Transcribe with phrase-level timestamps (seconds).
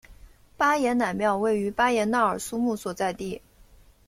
[0.57, 3.39] 巴彦乃庙位于巴彦淖尔苏木所在地。